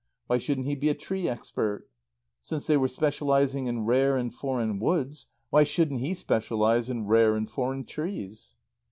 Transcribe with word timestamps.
Why 0.25 0.39
shouldn't 0.39 0.65
he 0.65 0.73
be 0.73 0.89
a 0.89 0.95
tree 0.95 1.29
expert? 1.29 1.87
Since 2.41 2.65
they 2.65 2.75
were 2.75 2.87
specializing 2.87 3.67
in 3.67 3.85
rare 3.85 4.17
and 4.17 4.33
foreign 4.33 4.79
woods, 4.79 5.27
why 5.51 5.63
shouldn't 5.63 6.01
he 6.01 6.15
specialize 6.15 6.89
in 6.89 7.05
rare 7.05 7.35
and 7.35 7.47
foreign 7.47 7.85
trees? 7.85 8.55